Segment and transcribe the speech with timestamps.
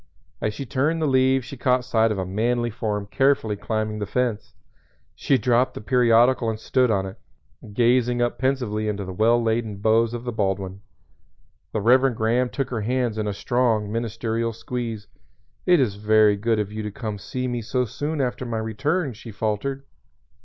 [0.41, 4.07] As she turned the leaves she caught sight of a manly form carefully climbing the
[4.07, 4.55] fence.
[5.13, 7.19] She dropped the periodical and stood on it,
[7.71, 10.81] gazing up pensively into the well laden boughs of the Baldwin.
[11.71, 15.05] The Reverend Graham took her hands in a strong ministerial squeeze.
[15.67, 18.57] "It is very good of you to come to see me so soon after my
[18.57, 19.83] return," she faltered.